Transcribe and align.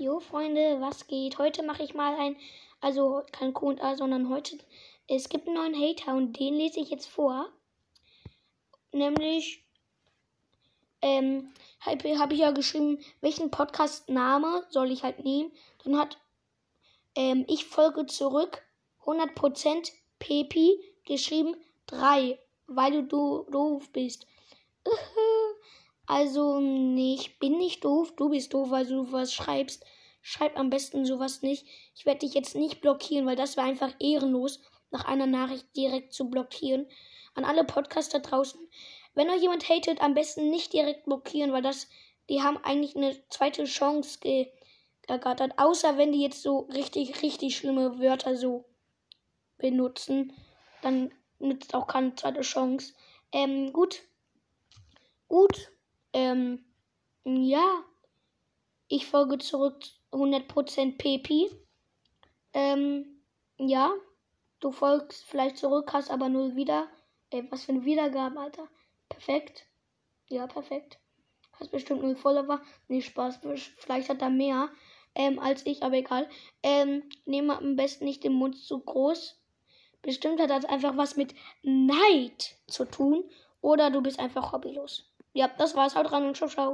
Jo, 0.00 0.18
Freunde, 0.18 0.80
was 0.80 1.08
geht? 1.08 1.36
Heute 1.36 1.62
mache 1.62 1.82
ich 1.82 1.92
mal 1.92 2.18
ein, 2.18 2.34
also 2.80 3.22
kein 3.32 3.52
Q&A, 3.52 3.96
sondern 3.96 4.30
heute, 4.30 4.56
es 5.08 5.28
gibt 5.28 5.46
einen 5.46 5.56
neuen 5.56 5.78
Hater 5.78 6.14
und 6.14 6.40
den 6.40 6.54
lese 6.54 6.80
ich 6.80 6.88
jetzt 6.88 7.06
vor. 7.06 7.50
Nämlich, 8.92 9.62
ähm, 11.02 11.52
habe 11.80 12.18
hab 12.18 12.32
ich 12.32 12.38
ja 12.38 12.50
geschrieben, 12.50 12.98
welchen 13.20 13.50
Podcast-Name 13.50 14.64
soll 14.70 14.90
ich 14.90 15.02
halt 15.02 15.22
nehmen. 15.22 15.52
Dann 15.84 15.98
hat, 15.98 16.16
ähm, 17.14 17.44
ich 17.46 17.66
folge 17.66 18.06
zurück, 18.06 18.62
100% 19.04 19.92
Pepi, 20.18 20.82
geschrieben 21.04 21.56
3, 21.88 22.38
weil 22.68 23.06
du, 23.06 23.44
doof 23.50 23.90
bist. 23.92 24.26
Also, 26.10 26.58
nee, 26.58 27.14
ich 27.14 27.38
bin 27.38 27.56
nicht 27.56 27.84
doof. 27.84 28.12
Du 28.16 28.30
bist 28.30 28.52
doof, 28.52 28.70
weil 28.70 28.84
du 28.84 29.12
was 29.12 29.32
schreibst. 29.32 29.86
Schreib 30.22 30.58
am 30.58 30.68
besten 30.68 31.06
sowas 31.06 31.42
nicht. 31.42 31.64
Ich 31.94 32.04
werde 32.04 32.26
dich 32.26 32.34
jetzt 32.34 32.56
nicht 32.56 32.80
blockieren, 32.80 33.26
weil 33.26 33.36
das 33.36 33.56
wäre 33.56 33.68
einfach 33.68 33.94
ehrenlos, 34.00 34.60
nach 34.90 35.04
einer 35.04 35.28
Nachricht 35.28 35.68
direkt 35.76 36.12
zu 36.12 36.28
blockieren. 36.28 36.88
An 37.36 37.44
alle 37.44 37.62
Podcaster 37.62 38.18
draußen. 38.18 38.58
Wenn 39.14 39.30
euch 39.30 39.40
jemand 39.40 39.68
hatet, 39.68 40.02
am 40.02 40.14
besten 40.14 40.50
nicht 40.50 40.72
direkt 40.72 41.04
blockieren, 41.04 41.52
weil 41.52 41.62
das, 41.62 41.88
die 42.28 42.42
haben 42.42 42.56
eigentlich 42.56 42.96
eine 42.96 43.16
zweite 43.28 43.62
Chance 43.62 44.18
ergattert. 45.06 45.60
Außer 45.60 45.96
wenn 45.96 46.10
die 46.10 46.22
jetzt 46.22 46.42
so 46.42 46.66
richtig, 46.74 47.22
richtig 47.22 47.56
schlimme 47.56 48.00
Wörter 48.00 48.36
so 48.36 48.64
benutzen. 49.58 50.32
Dann 50.82 51.12
nützt 51.38 51.72
auch 51.72 51.86
keine 51.86 52.16
zweite 52.16 52.40
Chance. 52.40 52.94
Ähm, 53.30 53.72
gut. 53.72 54.02
Gut. 55.28 55.70
Ähm, 56.12 56.64
ja. 57.24 57.84
Ich 58.88 59.06
folge 59.06 59.38
zurück 59.38 59.82
100% 60.12 60.98
Pepi. 60.98 61.50
Ähm, 62.52 63.22
ja. 63.58 63.92
Du 64.60 64.72
folgst 64.72 65.24
vielleicht 65.24 65.56
zurück, 65.56 65.92
hast 65.92 66.10
aber 66.10 66.28
null 66.28 66.54
wieder. 66.54 66.88
Ey, 67.30 67.46
was 67.50 67.64
für 67.64 67.72
eine 67.72 67.84
Wiedergabe, 67.84 68.38
Alter. 68.38 68.68
Perfekt. 69.08 69.66
Ja, 70.28 70.46
perfekt. 70.46 70.98
Hast 71.52 71.70
bestimmt 71.70 72.02
null 72.02 72.16
Follower. 72.16 72.60
Nee, 72.88 73.00
Spaß. 73.00 73.40
Vielleicht 73.78 74.08
hat 74.08 74.22
er 74.22 74.30
mehr 74.30 74.70
ähm, 75.14 75.38
als 75.38 75.66
ich, 75.66 75.82
aber 75.82 75.96
egal. 75.96 76.28
Ähm, 76.62 77.02
nehme 77.24 77.56
am 77.56 77.76
besten 77.76 78.04
nicht 78.04 78.24
den 78.24 78.32
Mund 78.32 78.56
zu 78.58 78.80
groß. 78.80 79.40
Bestimmt 80.02 80.40
hat 80.40 80.50
das 80.50 80.64
einfach 80.64 80.96
was 80.96 81.16
mit 81.16 81.34
Neid 81.62 82.56
zu 82.66 82.84
tun. 82.84 83.24
Oder 83.60 83.90
du 83.90 84.00
bist 84.00 84.18
einfach 84.18 84.52
hobbylos. 84.52 85.10
Ja, 85.34 85.48
das 85.58 85.74
war's. 85.74 85.94
Haut 85.96 86.10
rein 86.12 86.24
und 86.26 86.36
ciao, 86.36 86.48
ciao. 86.48 86.68